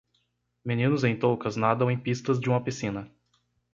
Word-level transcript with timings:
Meninos 0.65 1.03
em 1.03 1.15
toucas 1.15 1.55
nadam 1.55 1.91
em 1.91 1.95
pistas 1.95 2.39
de 2.39 2.49
uma 2.49 2.59
piscina. 2.63 3.07